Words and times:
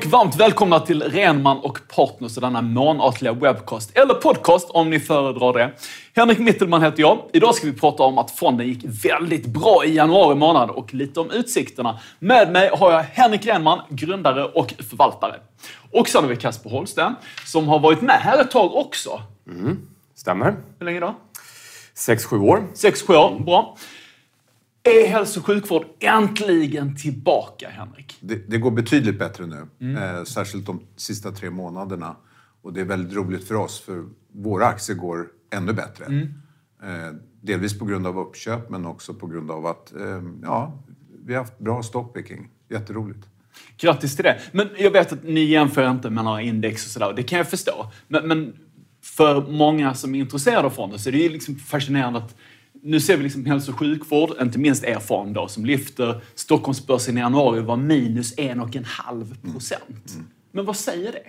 och 0.00 0.06
varmt 0.06 0.36
välkomna 0.36 0.80
till 0.80 1.02
Renman 1.02 1.58
och 1.58 1.78
Partners 1.88 2.36
och 2.36 2.42
denna 2.42 2.62
månatliga 2.62 3.32
webcast, 3.32 3.96
eller 3.98 4.14
podcast 4.14 4.70
om 4.70 4.90
ni 4.90 5.00
föredrar 5.00 5.52
det. 5.52 5.72
Henrik 6.16 6.38
Mittelman 6.38 6.82
heter 6.82 7.00
jag. 7.00 7.18
Idag 7.32 7.54
ska 7.54 7.66
vi 7.66 7.72
prata 7.72 8.02
om 8.02 8.18
att 8.18 8.30
fonden 8.30 8.66
gick 8.66 8.84
väldigt 9.04 9.46
bra 9.46 9.84
i 9.84 9.94
januari 9.94 10.34
månad 10.34 10.70
och 10.70 10.94
lite 10.94 11.20
om 11.20 11.30
utsikterna. 11.30 12.00
Med 12.18 12.52
mig 12.52 12.70
har 12.78 12.92
jag 12.92 13.02
Henrik 13.02 13.46
Renman, 13.46 13.80
grundare 13.88 14.44
och 14.44 14.74
förvaltare. 14.90 15.36
Och 15.92 16.08
sen 16.08 16.22
har 16.22 16.30
vi 16.30 16.36
Kasper 16.36 16.70
Holsten, 16.70 17.14
som 17.46 17.68
har 17.68 17.78
varit 17.78 18.02
med 18.02 18.16
här 18.20 18.40
ett 18.40 18.50
tag 18.50 18.74
också. 18.74 19.22
Mm, 19.46 19.78
stämmer. 20.14 20.56
Hur 20.78 20.86
länge 20.86 21.00
då? 21.00 21.14
Sex, 21.94 22.24
sju 22.24 22.38
år. 22.38 22.66
Sex, 22.74 23.02
sju 23.02 23.14
år. 23.14 23.40
Bra. 23.40 23.76
Är 24.82 25.06
hälso 25.06 25.40
och 25.40 25.46
sjukvård 25.46 25.84
äntligen 26.00 26.96
tillbaka, 26.96 27.68
Henrik? 27.68 28.16
Det, 28.20 28.50
det 28.50 28.58
går 28.58 28.70
betydligt 28.70 29.18
bättre 29.18 29.46
nu, 29.46 29.66
mm. 29.80 29.96
eh, 29.96 30.24
särskilt 30.24 30.66
de 30.66 30.80
sista 30.96 31.30
tre 31.30 31.50
månaderna. 31.50 32.16
Och 32.62 32.72
det 32.72 32.80
är 32.80 32.84
väldigt 32.84 33.16
roligt 33.16 33.48
för 33.48 33.54
oss, 33.54 33.80
för 33.80 34.04
våra 34.32 34.66
aktier 34.66 34.96
går 34.96 35.28
ännu 35.50 35.72
bättre. 35.72 36.04
Mm. 36.04 36.28
Eh, 36.82 37.14
delvis 37.40 37.78
på 37.78 37.84
grund 37.84 38.06
av 38.06 38.18
uppköp, 38.18 38.70
men 38.70 38.86
också 38.86 39.14
på 39.14 39.26
grund 39.26 39.50
av 39.50 39.66
att 39.66 39.92
eh, 39.92 40.22
ja, 40.42 40.82
vi 41.24 41.34
har 41.34 41.40
haft 41.40 41.58
bra 41.58 41.82
stockpicking. 41.82 42.48
Jätteroligt. 42.68 43.28
Grattis 43.76 44.16
till 44.16 44.24
det. 44.24 44.40
Men 44.52 44.68
jag 44.78 44.90
vet 44.90 45.12
att 45.12 45.24
ni 45.24 45.44
jämför 45.44 45.90
inte 45.90 46.10
med 46.10 46.24
några 46.24 46.42
index 46.42 46.86
och 46.86 46.90
sådär. 46.90 47.12
Det 47.16 47.22
kan 47.22 47.38
jag 47.38 47.50
förstå. 47.50 47.90
Men, 48.08 48.28
men 48.28 48.56
för 49.02 49.46
många 49.50 49.94
som 49.94 50.14
är 50.14 50.20
intresserade 50.20 50.66
av 50.66 50.70
fonden 50.70 50.98
så 50.98 51.08
är 51.08 51.12
det 51.12 51.18
ju 51.18 51.28
liksom 51.28 51.56
fascinerande 51.56 52.18
att 52.18 52.36
nu 52.82 53.00
ser 53.00 53.16
vi 53.16 53.22
liksom 53.22 53.46
hälso 53.46 53.72
och 53.72 53.78
sjukvård, 53.78 54.30
inte 54.40 54.58
minst 54.58 54.84
er 54.84 54.98
fond 54.98 55.34
då, 55.34 55.48
som 55.48 55.64
lyfter. 55.64 56.22
Stockholmsbörsen 56.34 57.18
i 57.18 57.20
januari 57.20 57.60
var 57.60 57.76
minus 57.76 58.38
en 58.38 58.60
och 58.60 58.76
en 58.76 58.84
halv 58.84 59.52
procent. 59.52 60.12
Mm. 60.14 60.26
Men 60.52 60.64
vad 60.64 60.76
säger 60.76 61.12
det? 61.12 61.26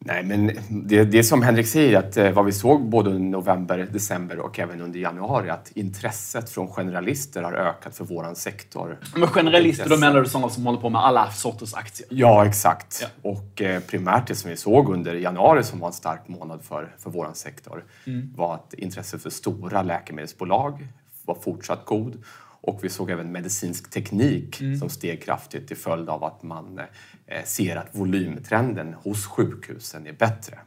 Nej, 0.00 0.24
men 0.24 0.50
det, 0.68 1.04
det 1.04 1.24
som 1.24 1.42
Henrik 1.42 1.66
säger, 1.66 1.98
att 1.98 2.16
eh, 2.16 2.30
vad 2.30 2.44
vi 2.44 2.52
såg 2.52 2.88
både 2.88 3.10
under 3.10 3.30
november, 3.30 3.88
december 3.92 4.38
och 4.38 4.58
även 4.58 4.80
under 4.80 5.00
januari, 5.00 5.50
att 5.50 5.70
intresset 5.74 6.50
från 6.50 6.68
generalister 6.68 7.42
har 7.42 7.52
ökat 7.52 7.96
för 7.96 8.04
våran 8.04 8.36
sektor. 8.36 8.98
Men 9.16 9.28
generalister, 9.28 9.88
då 9.88 9.96
menar 9.96 10.20
du 10.20 10.28
sådana 10.28 10.48
som 10.48 10.66
håller 10.66 10.80
på 10.80 10.90
med 10.90 11.04
alla 11.04 11.30
sorters 11.30 11.74
aktier? 11.74 12.08
Ja, 12.10 12.46
exakt. 12.46 12.98
Ja. 13.02 13.30
Och 13.30 13.62
eh, 13.62 13.80
primärt 13.80 14.26
det 14.26 14.34
som 14.34 14.50
vi 14.50 14.56
såg 14.56 14.88
under 14.88 15.14
januari, 15.14 15.64
som 15.64 15.80
var 15.80 15.86
en 15.86 15.92
stark 15.92 16.28
månad 16.28 16.62
för, 16.62 16.94
för 16.98 17.10
våran 17.10 17.34
sektor, 17.34 17.84
mm. 18.06 18.32
var 18.36 18.54
att 18.54 18.74
intresset 18.74 19.22
för 19.22 19.30
stora 19.30 19.82
läkemedelsbolag 19.82 20.88
var 21.24 21.34
fortsatt 21.34 21.84
god 21.84 22.22
och 22.60 22.80
vi 22.82 22.88
såg 22.88 23.10
även 23.10 23.32
medicinsk 23.32 23.90
teknik 23.90 24.60
mm. 24.60 24.78
som 24.78 24.88
steg 24.88 25.22
kraftigt 25.22 25.68
till 25.68 25.76
följd 25.76 26.08
av 26.08 26.24
att 26.24 26.42
man 26.42 26.78
eh, 27.26 27.44
ser 27.44 27.76
att 27.76 27.88
volymtrenden 27.92 28.94
hos 28.94 29.26
sjukhusen 29.26 30.06
är 30.06 30.12
bättre 30.12 30.58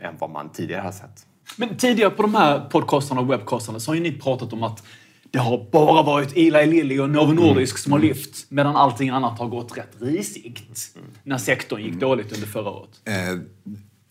än 0.00 0.14
vad 0.18 0.30
man 0.30 0.52
tidigare 0.52 0.82
har 0.82 0.92
sett. 0.92 1.26
Men 1.56 1.76
tidigare 1.76 2.10
på 2.10 2.22
de 2.22 2.34
här 2.34 2.60
podcastarna 2.60 3.20
och 3.20 3.30
webbcastarna 3.30 3.80
så 3.80 3.90
har 3.90 3.94
ju 3.94 4.00
ni 4.00 4.12
pratat 4.12 4.52
om 4.52 4.62
att 4.62 4.82
det 5.30 5.38
har 5.38 5.70
bara 5.72 6.02
varit 6.02 6.32
Eli 6.36 6.66
Lilly 6.66 6.98
och 6.98 7.10
Novo 7.10 7.32
Nordisk 7.32 7.74
mm. 7.74 7.82
som 7.82 7.92
har 7.92 7.98
mm. 7.98 8.08
lyft 8.08 8.50
medan 8.50 8.76
allting 8.76 9.08
annat 9.08 9.38
har 9.38 9.46
gått 9.46 9.78
rätt 9.78 9.96
risigt 10.00 10.92
mm. 10.96 11.08
när 11.22 11.38
sektorn 11.38 11.80
gick 11.80 11.88
mm. 11.88 12.00
dåligt 12.00 12.32
under 12.32 12.46
förra 12.46 12.70
året. 12.70 12.90
Eh, 13.04 13.40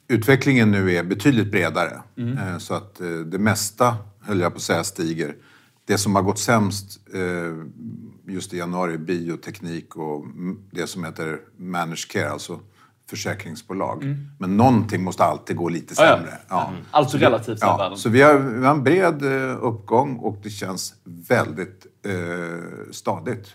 utvecklingen 0.07 0.71
nu 0.71 0.91
är 0.91 1.03
betydligt 1.03 1.51
bredare 1.51 2.01
mm. 2.17 2.37
eh, 2.37 2.57
så 2.57 2.73
att 2.73 3.01
eh, 3.01 3.07
det 3.07 3.39
mesta, 3.39 3.97
höll 4.21 4.39
jag 4.39 4.51
på 4.51 4.57
att 4.57 4.61
säga, 4.61 4.83
stiger. 4.83 5.35
Det 5.89 5.97
som 5.97 6.15
har 6.15 6.21
gått 6.21 6.39
sämst 6.39 6.99
eh, 7.13 7.21
just 8.33 8.53
i 8.53 8.57
januari 8.57 8.93
är 8.93 8.97
bioteknik 8.97 9.95
och 9.95 10.25
det 10.71 10.87
som 10.87 11.03
heter 11.03 11.39
managed 11.57 12.07
care, 12.09 12.29
alltså 12.29 12.59
försäkringsbolag. 13.09 14.03
Mm. 14.03 14.17
Men 14.39 14.57
någonting 14.57 15.03
måste 15.03 15.23
alltid 15.23 15.55
gå 15.55 15.69
lite 15.69 15.95
sämre. 15.95 16.29
Ja, 16.31 16.37
ja. 16.49 16.69
Mm. 16.69 16.81
Alltså 16.91 17.17
relativt 17.17 17.57
ja, 17.61 17.77
världen. 17.77 17.97
Så 17.97 18.09
vi 18.09 18.21
har, 18.21 18.33
vi 18.33 18.65
har 18.65 18.75
en 18.75 18.83
bred 18.83 19.23
eh, 19.23 19.57
uppgång 19.65 20.17
och 20.17 20.37
det 20.43 20.49
känns 20.49 20.93
väldigt 21.27 21.85
eh, 22.05 22.13
stadigt. 22.91 23.47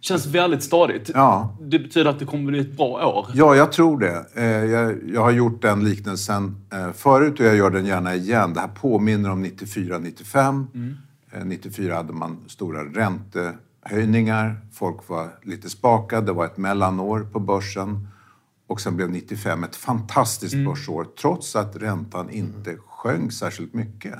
Känns 0.00 0.26
väldigt 0.26 0.62
stadigt. 0.62 1.10
Ja. 1.14 1.56
Det 1.60 1.78
betyder 1.78 2.10
att 2.10 2.18
det 2.18 2.24
kommer 2.24 2.44
bli 2.44 2.60
ett 2.60 2.76
bra 2.76 3.06
år? 3.06 3.26
Ja, 3.34 3.56
jag 3.56 3.72
tror 3.72 3.98
det. 3.98 4.24
Eh, 4.34 4.44
jag, 4.44 4.98
jag 5.14 5.20
har 5.20 5.30
gjort 5.30 5.62
den 5.62 5.84
liknelsen 5.84 6.56
förut 6.94 7.40
och 7.40 7.46
jag 7.46 7.56
gör 7.56 7.70
den 7.70 7.86
gärna 7.86 8.14
igen. 8.14 8.54
Det 8.54 8.60
här 8.60 8.68
påminner 8.68 9.30
om 9.30 9.44
94-95. 9.44 10.66
Mm. 10.74 10.96
94 11.44 11.90
eh, 11.90 11.96
hade 11.96 12.12
man 12.12 12.44
stora 12.48 12.84
räntehöjningar, 12.84 14.60
folk 14.72 15.08
var 15.08 15.38
lite 15.42 15.70
spakade, 15.70 16.26
det 16.26 16.32
var 16.32 16.44
ett 16.44 16.56
mellanår 16.56 17.20
på 17.32 17.40
börsen. 17.40 18.08
Och 18.66 18.80
sen 18.80 18.96
blev 18.96 19.10
95 19.10 19.64
ett 19.64 19.76
fantastiskt 19.76 20.54
mm. 20.54 20.66
börsår 20.66 21.06
trots 21.20 21.56
att 21.56 21.76
räntan 21.76 22.30
inte 22.30 22.76
sjönk 22.76 23.32
särskilt 23.32 23.74
mycket. 23.74 24.14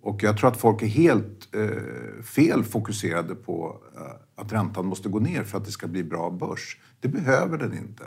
Och 0.00 0.22
jag 0.22 0.38
tror 0.38 0.50
att 0.50 0.56
folk 0.56 0.82
är 0.82 0.86
helt 0.86 1.54
eh, 1.54 2.22
fel 2.24 2.64
fokuserade 2.64 3.34
på 3.34 3.76
eh, 3.96 4.42
att 4.42 4.52
räntan 4.52 4.86
måste 4.86 5.08
gå 5.08 5.18
ner 5.18 5.44
för 5.44 5.58
att 5.58 5.64
det 5.64 5.70
ska 5.70 5.86
bli 5.86 6.04
bra 6.04 6.30
börs. 6.30 6.76
Det 7.00 7.08
behöver 7.08 7.58
den 7.58 7.78
inte. 7.78 8.04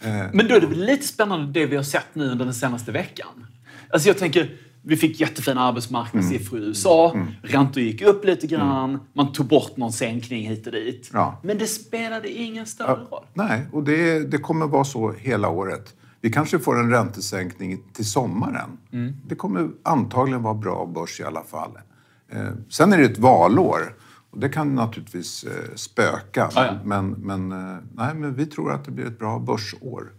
Eh, 0.00 0.30
Men 0.32 0.48
då 0.48 0.54
är 0.54 0.60
det 0.60 0.66
väl 0.66 0.84
lite 0.84 1.06
spännande 1.06 1.60
det 1.60 1.66
vi 1.66 1.76
har 1.76 1.82
sett 1.82 2.14
nu 2.14 2.30
under 2.30 2.44
den 2.44 2.54
senaste 2.54 2.92
veckan? 2.92 3.46
Alltså 3.90 4.08
jag 4.08 4.18
tänker, 4.18 4.56
vi 4.86 4.96
fick 4.96 5.20
jättefina 5.20 5.60
arbetsmarknadssiffror 5.60 6.56
mm. 6.56 6.66
i 6.66 6.68
USA. 6.68 7.12
Mm. 7.14 7.26
Räntor 7.42 7.82
gick 7.82 8.02
upp 8.02 8.24
lite 8.24 8.46
grann. 8.46 8.90
Mm. 8.90 9.00
Man 9.12 9.32
tog 9.32 9.46
bort 9.46 9.76
någon 9.76 9.92
sänkning 9.92 10.48
hit 10.48 10.66
och 10.66 10.72
dit. 10.72 11.10
Ja. 11.12 11.40
Men 11.42 11.58
det 11.58 11.66
spelade 11.66 12.28
ingen 12.28 12.66
större 12.66 12.88
ja, 12.88 13.06
roll. 13.10 13.24
Nej, 13.34 13.66
och 13.72 13.84
det, 13.84 14.30
det 14.30 14.38
kommer 14.38 14.66
vara 14.66 14.84
så 14.84 15.12
hela 15.12 15.48
året. 15.48 15.94
Vi 16.20 16.32
kanske 16.32 16.58
får 16.58 16.80
en 16.80 16.90
räntesänkning 16.90 17.82
till 17.92 18.04
sommaren. 18.10 18.78
Mm. 18.92 19.16
Det 19.26 19.34
kommer 19.34 19.68
antagligen 19.82 20.42
vara 20.42 20.54
bra 20.54 20.86
börs 20.86 21.20
i 21.20 21.24
alla 21.24 21.42
fall. 21.42 21.70
Eh, 22.32 22.48
sen 22.68 22.92
är 22.92 22.98
det 22.98 23.04
ett 23.04 23.18
valår. 23.18 23.96
Och 24.30 24.40
det 24.40 24.48
kan 24.48 24.74
naturligtvis 24.74 25.44
eh, 25.44 25.74
spöka. 25.74 26.50
Ah, 26.54 26.64
ja. 26.64 26.72
Men, 26.84 27.10
men, 27.10 27.52
eh, 27.52 27.76
nej, 27.94 28.14
men 28.14 28.34
vi 28.34 28.46
tror 28.46 28.72
att 28.72 28.84
det 28.84 28.90
blir 28.90 29.06
ett 29.06 29.18
bra 29.18 29.38
börsår. 29.38 30.12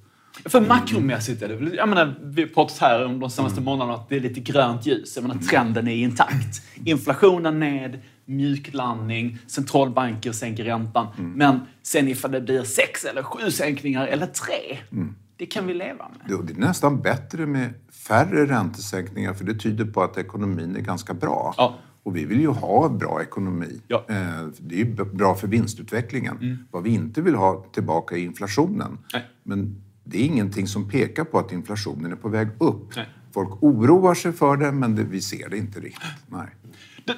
För 0.46 0.62
makromässigt 0.62 1.42
är 1.42 1.48
det 1.48 1.56
väl, 1.56 1.76
jag 1.76 1.90
menar, 1.90 2.16
vi 2.22 2.42
har 2.42 2.50
pratat 2.50 2.78
här 2.78 3.06
om 3.06 3.20
de 3.20 3.30
senaste 3.30 3.58
mm. 3.58 3.66
månaderna 3.66 3.94
att 3.98 4.10
det 4.10 4.16
är 4.16 4.20
lite 4.20 4.40
grönt 4.40 4.86
ljus. 4.86 5.16
Jag 5.16 5.28
menar, 5.28 5.42
trenden 5.42 5.88
är 5.88 5.96
intakt. 5.96 6.62
Inflationen 6.86 7.60
ned, 7.60 8.00
mjuklandning, 8.26 9.38
centralbanker 9.48 10.32
sänker 10.32 10.64
räntan. 10.64 11.08
Mm. 11.18 11.32
Men 11.32 11.60
sen 11.84 12.08
ifall 12.08 12.32
det 12.32 12.42
blir 12.42 12.64
sex 12.64 13.06
eller 13.06 13.24
sju 13.24 13.52
sänkningar 13.52 14.08
eller 14.08 14.26
tre, 14.26 14.78
mm. 14.92 15.16
det 15.38 15.46
kan 15.46 15.68
vi 15.68 15.74
leva 15.74 16.10
med. 16.10 16.46
Det 16.46 16.54
är 16.54 16.58
nästan 16.58 17.02
bättre 17.02 17.46
med 17.46 17.74
färre 18.08 18.46
räntesänkningar 18.46 19.34
för 19.34 19.46
det 19.46 19.56
tyder 19.56 19.86
på 19.86 20.04
att 20.04 20.18
ekonomin 20.18 20.76
är 20.76 20.82
ganska 20.82 21.14
bra. 21.14 21.54
Ja. 21.58 21.76
Och 22.04 22.16
vi 22.16 22.26
vill 22.26 22.40
ju 22.40 22.48
ha 22.48 22.90
bra 22.90 23.22
ekonomi. 23.22 23.82
Ja. 23.88 24.06
Eh, 24.10 24.48
det 24.60 24.76
är 24.76 24.80
ju 24.80 25.06
bra 25.14 25.36
för 25.36 25.48
vinstutvecklingen. 25.48 26.38
Mm. 26.38 26.58
Vad 26.72 26.84
vi 26.84 26.90
inte 26.90 27.22
vill 27.22 27.36
ha 27.36 27.66
tillbaka 27.74 28.16
är 28.16 28.20
inflationen. 28.20 28.98
Nej. 29.14 29.26
Men 29.44 29.82
det 30.06 30.18
är 30.18 30.26
ingenting 30.26 30.68
som 30.68 30.90
pekar 30.90 31.24
på 31.24 31.40
att 31.40 31.52
inflationen 31.52 32.12
är 32.12 32.16
på 32.16 32.30
väg 32.30 32.48
upp. 32.60 32.96
Nej. 32.96 33.06
Folk 33.34 33.64
oroar 33.64 34.14
sig 34.14 34.32
för 34.32 34.58
det, 34.58 34.72
men 34.72 34.96
det, 34.96 35.04
vi 35.04 35.22
ser 35.22 35.50
det 35.50 35.58
inte 35.58 35.80
riktigt. 35.80 36.10
Nej. 36.28 36.48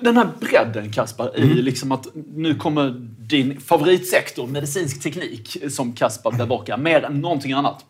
Den 0.02 0.18
här 0.18 0.30
bredden, 0.40 0.92
Kaspar, 0.92 1.32
mm. 1.36 1.50
i 1.50 1.62
liksom 1.62 1.92
att 1.92 2.08
nu 2.16 2.56
kommer 2.56 2.90
din 3.18 3.60
favoritsektor, 3.62 4.48
medicinsk 4.48 5.04
teknik, 5.04 5.58
som 5.70 5.94
Kaspar 5.94 6.32
bevakar, 6.32 6.78
mer 6.78 7.04
än 7.04 7.22
någonting 7.22 7.52
annat. 7.52 7.86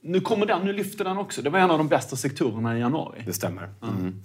Nu 0.00 0.20
kommer 0.20 0.46
den, 0.46 0.62
nu 0.64 0.72
lyfter 0.72 1.04
den 1.04 1.18
också. 1.18 1.42
Det 1.42 1.50
var 1.50 1.58
en 1.58 1.70
av 1.70 1.78
de 1.78 1.88
bästa 1.88 2.16
sektorerna 2.16 2.76
i 2.76 2.80
januari. 2.80 3.22
Det 3.26 3.32
stämmer. 3.32 3.68
Mm. 3.82 4.20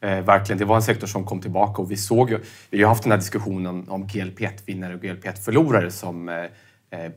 Eh, 0.00 0.24
verkligen, 0.24 0.58
det 0.58 0.64
var 0.64 0.76
en 0.76 0.82
sektor 0.82 1.06
som 1.06 1.24
kom 1.24 1.40
tillbaka 1.40 1.82
och 1.82 1.90
vi 1.90 1.96
såg 1.96 2.30
ju, 2.30 2.40
vi 2.70 2.82
har 2.82 2.88
haft 2.88 3.02
den 3.02 3.12
här 3.12 3.18
diskussionen 3.18 3.88
om 3.88 4.06
GLP-1-vinnare 4.06 4.94
och 4.94 5.00
GLP-1-förlorare 5.00 5.90
som 5.90 6.28
Eh, 6.28 6.34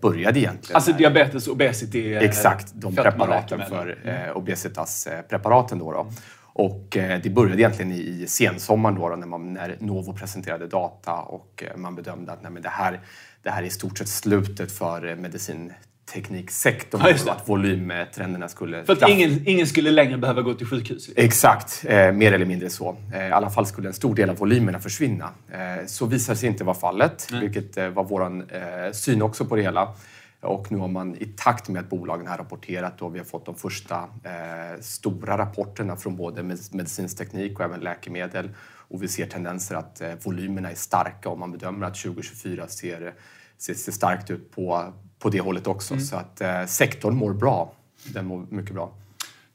började 0.02 0.40
egentligen. 0.40 0.76
Alltså 0.76 0.92
diabetes, 0.92 1.48
obesity? 1.48 2.14
Eh, 2.14 2.22
Exakt, 2.22 2.72
de 2.74 2.96
preparaten 2.96 3.62
för 3.70 3.98
eh, 4.04 4.38
obesitas-preparaten. 4.38 5.80
Då, 5.80 5.92
då. 5.92 6.12
Och 6.54 6.98
eh, 6.98 7.20
det 7.24 7.30
började 7.30 7.62
egentligen 7.62 7.92
i 7.92 8.26
sensommaren 8.28 8.96
då, 8.96 9.10
då, 9.10 9.16
när, 9.16 9.28
man, 9.28 9.54
när 9.54 9.78
Novo 9.80 10.14
presenterade 10.14 10.68
data 10.68 11.14
och 11.14 11.64
eh, 11.68 11.78
man 11.78 11.96
bedömde 11.96 12.32
att 12.32 12.44
nej, 12.44 12.62
det, 12.62 12.70
här, 12.70 13.00
det 13.44 13.50
här 13.50 13.64
är 13.64 13.68
i 13.68 13.70
stort 13.70 13.98
sett 13.98 14.10
slutet 14.10 14.72
för 14.72 15.16
medicin 15.16 15.74
tekniksektorn 16.14 17.02
ja, 17.26 17.32
att 17.32 17.50
volymtrenderna 17.50 18.48
skulle... 18.48 18.84
För 18.86 18.94
att 18.94 19.10
ingen, 19.10 19.48
ingen 19.48 19.68
skulle 19.68 19.92
längre 19.92 20.18
behöva 20.18 20.42
gå 20.42 20.54
till 20.54 20.68
sjukhus? 20.68 21.10
Exakt, 21.16 21.86
eh, 21.88 22.12
mer 22.12 22.34
eller 22.34 22.46
mindre 22.46 22.70
så. 22.70 22.98
Eh, 23.14 23.28
I 23.28 23.32
alla 23.32 23.50
fall 23.50 23.66
skulle 23.66 23.88
en 23.88 23.94
stor 23.94 24.16
del 24.16 24.30
av 24.30 24.36
volymerna 24.36 24.80
försvinna. 24.80 25.30
Eh, 25.52 25.86
så 25.86 26.06
visade 26.06 26.38
sig 26.38 26.50
inte 26.50 26.64
vara 26.64 26.76
fallet, 26.76 27.28
Nej. 27.32 27.42
vilket 27.42 27.78
eh, 27.78 27.90
var 27.90 28.04
vår 28.04 28.26
eh, 28.26 28.92
syn 28.92 29.22
också 29.22 29.46
på 29.46 29.56
det 29.56 29.62
hela. 29.62 29.94
Och 30.42 30.72
nu 30.72 30.78
har 30.78 30.88
man 30.88 31.16
i 31.16 31.26
takt 31.26 31.70
med 31.70 31.80
att 31.80 31.90
bolagen 31.90 32.28
har 32.28 32.38
rapporterat 32.38 33.02
och 33.02 33.16
vi 33.16 33.20
har 33.20 33.26
fått 33.26 33.46
de 33.46 33.56
första 33.56 33.96
eh, 33.98 34.82
stora 34.82 35.38
rapporterna 35.38 35.96
från 35.96 36.16
både 36.16 36.44
medicinsk 36.72 37.18
teknik 37.18 37.60
och 37.60 37.66
även 37.66 37.80
läkemedel. 37.80 38.50
Och 38.90 39.04
vi 39.04 39.08
ser 39.08 39.26
tendenser 39.26 39.76
att 39.76 40.02
volymerna 40.24 40.72
är 40.72 40.76
starka 40.76 41.30
och 41.30 41.40
man 41.40 41.52
bedömer 41.52 41.88
att 41.88 41.96
2024 41.96 42.68
ser, 42.68 43.14
ser, 43.58 43.74
ser 43.74 43.92
starkt 43.92 44.32
ut 44.32 44.52
på 44.52 44.94
på 45.20 45.30
det 45.30 45.40
hållet 45.40 45.68
också. 45.68 46.00
Så 46.00 46.16
att 46.16 46.42
eh, 46.42 46.66
sektorn 46.66 47.16
mår 47.16 47.34
bra. 47.34 47.72
Den 48.14 48.26
mår 48.26 48.46
mycket 48.50 48.74
bra. 48.74 48.92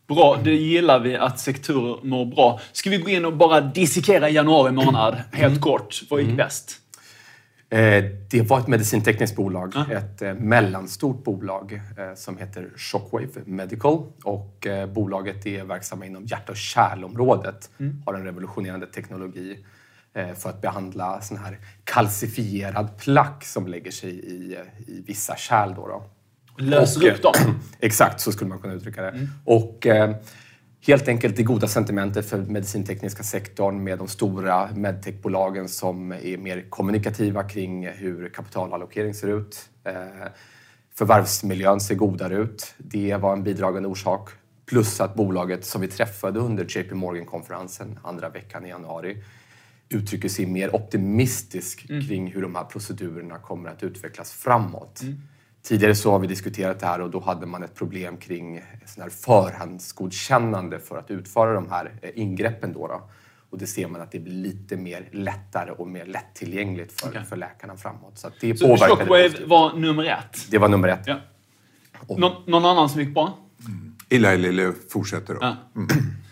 Bra, 0.06 0.40
det 0.44 0.54
gillar 0.54 1.00
vi 1.00 1.16
att 1.16 1.40
sektorer 1.40 1.98
mår 2.02 2.24
bra. 2.26 2.60
Ska 2.72 2.90
vi 2.90 2.98
gå 2.98 3.08
in 3.08 3.24
och 3.24 3.36
bara 3.36 3.60
dissekera 3.60 4.28
januari 4.30 4.72
månad 4.72 5.16
helt 5.32 5.60
kort? 5.60 6.02
Vad 6.10 6.20
gick 6.22 6.36
bäst? 6.36 6.78
Eh, 7.70 8.04
Det 8.30 8.42
var 8.48 8.58
ett 8.60 8.66
medicintekniskt 8.68 9.36
bolag, 9.36 9.74
ett 9.90 10.22
eh, 10.22 10.34
mellanstort 10.34 11.24
bolag 11.24 11.72
eh, 11.72 12.14
som 12.16 12.38
heter 12.38 12.70
Shockwave 12.76 13.28
Medical. 13.44 14.02
Och 14.24 14.66
bolaget 14.94 15.46
är 15.46 15.64
verksamma 15.64 16.06
inom 16.06 16.24
hjärt 16.24 16.48
och 16.48 16.56
kärlområdet. 16.56 17.70
Har 18.06 18.14
en 18.14 18.24
revolutionerande 18.24 18.86
teknologi 18.86 19.58
för 20.14 20.50
att 20.50 20.60
behandla 20.60 21.20
sån 21.20 21.36
här 21.36 21.58
kalcifierad 21.84 22.98
plack 22.98 23.44
som 23.44 23.66
lägger 23.66 23.90
sig 23.90 24.10
i, 24.10 24.58
i 24.86 25.02
vissa 25.06 25.36
kärl. 25.36 25.74
Då 25.74 25.86
då. 25.86 26.04
Löser 26.58 27.10
upp 27.10 27.22
dem. 27.22 27.34
Exakt, 27.80 28.20
så 28.20 28.32
skulle 28.32 28.48
man 28.48 28.58
kunna 28.58 28.74
uttrycka 28.74 29.02
det. 29.02 29.28
Och 29.44 29.86
eh, 29.86 30.16
helt 30.86 31.08
enkelt 31.08 31.36
det 31.36 31.42
goda 31.42 31.68
sentimentet 31.68 32.28
för 32.28 32.38
medicintekniska 32.38 33.22
sektorn 33.22 33.84
med 33.84 33.98
de 33.98 34.08
stora 34.08 34.68
medtechbolagen 34.74 35.68
som 35.68 36.12
är 36.12 36.38
mer 36.38 36.70
kommunikativa 36.70 37.42
kring 37.42 37.88
hur 37.88 38.28
kapitalallokering 38.28 39.14
ser 39.14 39.28
ut. 39.28 39.68
Eh, 39.84 40.28
förvärvsmiljön 40.94 41.80
ser 41.80 41.94
godare 41.94 42.36
ut. 42.36 42.74
Det 42.78 43.16
var 43.16 43.32
en 43.32 43.42
bidragande 43.42 43.88
orsak. 43.88 44.30
Plus 44.66 45.00
att 45.00 45.14
bolaget 45.14 45.64
som 45.64 45.80
vi 45.80 45.88
träffade 45.88 46.40
under 46.40 46.64
JP 46.64 46.94
Morgan-konferensen 46.94 47.98
andra 48.02 48.28
veckan 48.28 48.66
i 48.66 48.68
januari 48.68 49.22
uttrycker 49.92 50.28
sig 50.28 50.46
mer 50.46 50.74
optimistisk 50.76 51.86
kring 52.08 52.32
hur 52.32 52.42
de 52.42 52.54
här 52.54 52.64
procedurerna 52.64 53.38
kommer 53.38 53.70
att 53.70 53.82
utvecklas 53.82 54.32
framåt. 54.32 55.02
Tidigare 55.62 55.94
så 55.94 56.10
har 56.10 56.18
vi 56.18 56.26
diskuterat 56.26 56.80
det 56.80 56.86
här 56.86 57.00
och 57.00 57.10
då 57.10 57.20
hade 57.20 57.46
man 57.46 57.62
ett 57.62 57.74
problem 57.74 58.16
kring 58.16 58.62
sån 58.86 59.02
här 59.02 59.10
förhandsgodkännande 59.10 60.78
för 60.78 60.98
att 60.98 61.10
utföra 61.10 61.54
de 61.54 61.70
här 61.70 61.92
eh, 62.02 62.10
ingreppen. 62.14 62.72
Då, 62.72 62.86
då. 62.86 63.10
Och 63.50 63.58
det 63.58 63.66
ser 63.66 63.88
man 63.88 64.00
att 64.00 64.12
det 64.12 64.18
blir 64.20 64.32
lite 64.34 64.76
mer 64.76 65.08
lättare 65.12 65.70
och 65.70 65.88
mer 65.88 66.06
lättillgängligt 66.06 67.00
för, 67.00 67.08
Okej. 67.08 67.24
för 67.24 67.36
läkarna 67.36 67.76
framåt. 67.76 68.18
Så 68.18 68.26
att 68.26 68.32
det 68.40 68.56
Så 68.56 68.76
Shockwave 68.76 69.28
positivt. 69.28 69.48
var 69.48 69.74
nummer 69.76 70.04
ett. 70.04 70.46
Det 70.50 70.58
var 70.58 70.68
nummer 70.68 70.88
ett. 70.88 71.02
Ja. 71.06 71.20
Nå 72.08 72.42
någon 72.46 72.64
annan 72.64 72.88
som 72.88 73.00
gick 73.00 73.14
bra? 73.14 73.38
Eli 74.08 74.38
Lilly 74.38 74.72
fortsätter 74.90 75.34
då. 75.34 75.40
Ja. 75.42 75.56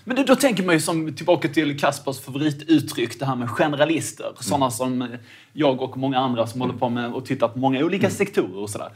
Men 0.05 0.27
då, 0.27 0.37
tänker 0.37 0.65
man 0.65 0.75
ju 0.75 0.81
som 0.81 1.15
tillbaka 1.15 1.49
till 1.49 1.79
Kaspers 1.79 2.21
favorituttryck, 2.21 3.19
det 3.19 3.27
här 3.27 3.37
med 3.37 3.51
generalister. 3.51 4.33
Sådana 4.41 4.71
som 4.71 5.09
jag 5.53 5.83
och 5.83 5.97
många 5.97 6.19
andra 6.19 6.47
som 6.47 6.61
håller 6.61 6.75
på 6.75 6.89
med 6.89 7.13
och 7.13 7.27
tittar 7.27 7.49
på 7.49 7.59
många 7.59 7.85
olika 7.85 8.11
sektorer 8.11 8.59
och 8.59 8.71
sådär. 8.71 8.93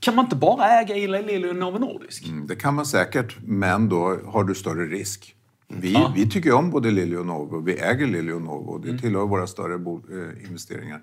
Kan 0.00 0.14
man 0.14 0.24
inte 0.24 0.36
bara 0.36 0.80
äga 0.80 0.96
Eli 0.96 1.22
Lilly 1.22 1.48
och 1.50 1.56
Novo 1.56 1.78
Nordisk? 1.78 2.26
Mm, 2.28 2.46
Det 2.46 2.56
kan 2.56 2.74
man 2.74 2.86
säkert, 2.86 3.36
men 3.44 3.88
då 3.88 4.18
har 4.26 4.44
du 4.44 4.54
större 4.54 4.86
risk. 4.86 5.34
Vi, 5.68 6.06
vi 6.14 6.30
tycker 6.30 6.52
om 6.52 6.70
både 6.70 6.90
Lilly 6.90 7.16
och 7.16 7.26
Novo. 7.26 7.60
Vi 7.60 7.72
äger 7.78 8.06
Lilly 8.06 8.32
och 8.32 8.42
Novo. 8.42 8.78
Det 8.78 8.98
tillhör 8.98 9.26
våra 9.26 9.46
större 9.46 9.74
eh, 9.74 10.44
investeringar. 10.48 11.00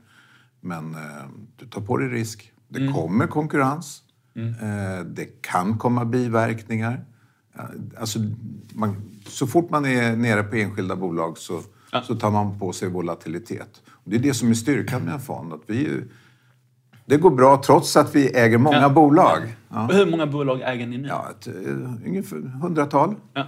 Men 0.61 0.95
eh, 0.95 0.99
du 1.55 1.65
tar 1.65 1.81
på 1.81 1.97
dig 1.97 2.09
risk. 2.09 2.51
Det 2.67 2.87
kommer 2.87 3.27
konkurrens. 3.27 4.03
Eh, 4.35 5.05
det 5.05 5.41
kan 5.41 5.77
komma 5.77 6.05
biverkningar. 6.05 7.05
Ja, 7.57 7.63
Alltså, 7.99 8.19
man, 8.73 8.95
så 9.27 9.47
fort 9.47 9.69
man 9.69 9.85
är 9.85 10.15
nere 10.15 10.43
på 10.43 10.55
enskilda 10.55 10.95
bolag 10.95 11.37
så, 11.37 11.61
så 12.03 12.15
tar 12.15 12.31
man 12.31 12.59
på 12.59 12.73
sig 12.73 12.89
volatilitet. 12.89 13.81
Och 13.89 14.09
det 14.11 14.15
är 14.15 14.19
det 14.19 14.33
som 14.33 14.49
är 14.49 14.53
styrkan 14.53 15.01
med 15.01 15.13
en 15.13 15.19
fond. 15.19 15.53
Att 15.53 15.61
vi, 15.67 16.01
det 17.05 17.17
går 17.17 17.31
bra 17.31 17.61
trots 17.65 17.97
att 17.97 18.15
vi 18.15 18.27
äger 18.37 18.57
många 18.57 18.81
Ja. 18.81 18.89
bolag. 18.89 19.39
Ja. 19.69 19.87
Och 19.87 19.93
Hur 19.93 20.05
många 20.05 20.25
bolag 20.27 20.61
äger 20.63 20.87
ni 20.87 20.97
nu? 20.97 21.07
Ja, 21.07 21.27
ett, 21.31 21.47
eh, 21.47 21.53
ungefär 22.05 22.37
hundratal. 22.61 23.15
Ja. 23.33 23.47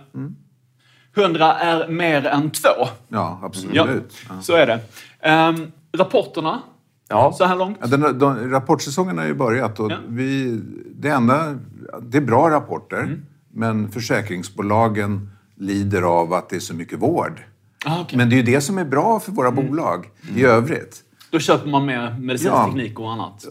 100 1.15 1.53
är 1.53 1.87
mer 1.87 2.25
än 2.25 2.49
två. 2.51 2.87
Ja, 3.07 3.39
absolut. 3.43 3.75
Ja, 3.75 3.87
Ja. 4.29 4.41
så 4.41 4.53
är 4.53 4.67
det. 4.67 4.79
Ehm, 5.19 5.71
rapporterna, 5.97 6.61
Ja. 7.09 7.33
så 7.37 7.45
här 7.45 7.55
långt? 7.55 7.77
Ja, 7.81 7.87
den, 7.87 8.19
de, 8.19 8.49
rapportsäsongen 8.49 9.17
har 9.17 9.25
ju 9.25 9.33
börjat 9.33 9.79
och 9.79 9.91
Ja. 9.91 9.97
vi, 10.07 10.61
det 10.95 11.09
enda, 11.09 11.57
det 12.01 12.17
är 12.17 12.21
bra 12.21 12.49
rapporter, 12.49 12.97
Mm. 13.03 13.25
Men 13.53 13.91
försäkringsbolagen 13.91 15.29
lider 15.55 16.01
av 16.01 16.33
att 16.33 16.49
det 16.49 16.55
är 16.55 16.59
så 16.59 16.75
mycket 16.75 16.99
vård. 16.99 17.43
Ah, 17.85 18.01
okej. 18.01 18.17
Men 18.17 18.29
det 18.29 18.35
är 18.35 18.37
ju 18.37 18.43
det 18.43 18.61
som 18.61 18.77
är 18.77 18.85
bra 18.85 19.19
för 19.19 19.31
våra 19.31 19.47
Mm. 19.47 19.67
bolag 19.67 20.09
i 20.35 20.43
övrigt. 20.43 21.03
Då 21.31 21.39
köper 21.39 21.69
man 21.69 21.85
mer 21.85 22.15
medicinsk 22.19 22.53
Ja. 22.53 22.65
teknik 22.65 22.99
och 22.99 23.11
annat. 23.11 23.45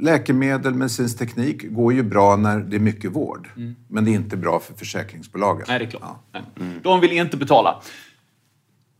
Läkemedel, 0.00 0.74
medicinsk 0.74 1.18
teknik 1.18 1.70
går 1.70 1.92
ju 1.92 2.02
bra 2.02 2.36
när 2.36 2.58
det 2.60 2.76
är 2.76 2.80
mycket 2.80 3.12
vård. 3.12 3.48
Men 3.88 4.04
det 4.04 4.10
är 4.10 4.14
inte 4.14 4.36
bra 4.36 4.60
för 4.60 4.74
försäkringsbolagen. 4.74 5.62
Mm. 5.62 5.66
Nej, 5.68 5.78
det 5.78 5.84
är 5.84 5.90
klart. 5.90 6.16
Ja. 6.32 6.40
Nej. 6.54 6.80
De 6.82 7.00
vill 7.00 7.12
inte 7.12 7.36
betala. 7.36 7.80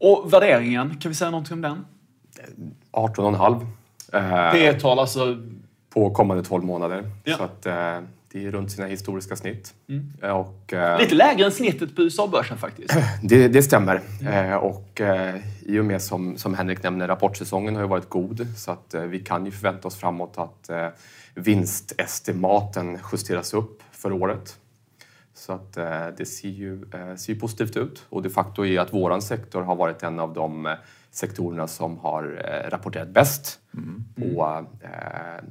Och 0.00 0.32
värderingen, 0.32 0.96
kan 0.96 1.08
vi 1.10 1.14
säga 1.14 1.30
någonting 1.30 1.54
om 1.54 1.60
den? 1.60 1.84
18,5 2.92 3.66
eh, 4.12 4.52
P 4.52 4.72
tal 4.80 4.98
alltså... 4.98 5.36
på 5.94 6.10
kommande 6.10 6.42
12 6.44 6.64
månader. 6.64 7.10
Ja. 7.24 7.36
Så 7.36 7.42
att, 7.42 7.66
eh, 8.34 8.40
det 8.40 8.46
är 8.46 8.50
runt 8.50 8.72
sina 8.72 8.86
historiska 8.86 9.36
snitt. 9.36 9.74
Eh, 10.22 10.30
Och, 10.30 10.72
eh, 10.72 10.98
Lite 11.00 11.14
lägre 11.14 11.44
än 11.44 11.52
snittet 11.52 11.96
på 11.96 12.02
USA-börsen 12.02 12.58
faktiskt. 12.58 12.94
Det, 13.22 13.48
det 13.48 13.62
stämmer. 13.62 14.00
Eh, 14.30 14.54
och 14.54 15.00
i 15.60 15.78
och 15.78 15.84
med 15.84 16.02
som, 16.02 16.38
som 16.38 16.54
Henrik 16.54 16.82
nämner, 16.82 17.08
rapportsäsongen 17.08 17.74
har 17.74 17.82
ju 17.82 17.88
varit 17.88 18.08
god. 18.08 18.46
Så 18.56 18.70
att 18.70 18.94
vi 19.08 19.18
kan 19.20 19.44
ju 19.46 19.50
förvänta 19.52 19.88
oss 19.88 19.96
framåt 19.96 20.38
att 20.38 20.70
vinstestimaten 21.34 22.98
justeras 23.12 23.54
upp 23.54 23.82
för 23.92 24.12
året. 24.12 24.58
Så 25.34 25.52
att 25.52 25.72
det 26.16 26.26
ser 26.28 26.48
ju, 26.48 26.84
ser 27.16 27.32
ju 27.32 27.40
positivt 27.40 27.76
ut. 27.76 28.06
Och 28.08 28.22
de 28.22 28.30
facto 28.30 28.64
är 28.66 28.80
att 28.80 28.92
våran 28.92 29.22
sektor 29.22 29.62
har 29.62 29.76
varit 29.76 30.02
en 30.02 30.20
av 30.20 30.34
de 30.34 30.76
sektorerna 31.10 31.68
som 31.68 31.98
har 31.98 32.22
rapporterat 32.70 33.08
bäst 33.08 33.58
på 34.16 34.66
eh, 34.82 34.90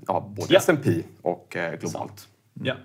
ja, 0.07 0.31
både 0.35 0.53
Ja. 0.53 0.57
S&P 0.59 1.03
och 1.21 1.57
globalt. 1.79 2.27
Ja. 2.53 2.75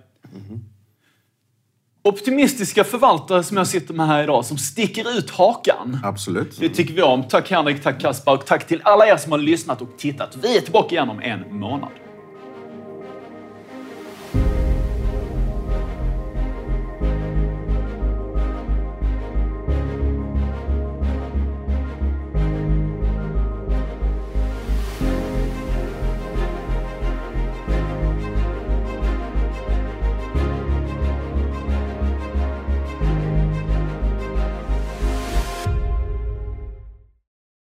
Optimistiska 2.03 2.83
förvaltare 2.83 3.43
som 3.43 3.57
jag 3.57 3.67
sitter 3.67 3.93
med 3.93 4.07
här 4.07 4.23
idag, 4.23 4.45
som 4.45 4.57
sticker 4.57 5.17
ut 5.17 5.29
hakan. 5.29 5.99
Absolut. 6.03 6.59
Det 6.59 6.69
tycker 6.69 6.93
vi 6.93 7.01
om. 7.01 7.23
Tack 7.23 7.51
Henrik, 7.51 7.83
tack 7.83 8.01
Kaspar 8.01 8.33
och 8.33 8.45
tack 8.45 8.67
till 8.67 8.81
alla 8.83 9.07
er 9.07 9.17
som 9.17 9.31
har 9.31 9.39
lyssnat 9.39 9.81
och 9.81 9.97
tittat. 9.97 10.37
Vi 10.41 10.57
är 10.57 10.61
tillbaka 10.61 10.95
igen 10.95 11.09
om 11.09 11.19
en 11.19 11.59
månad. 11.59 11.89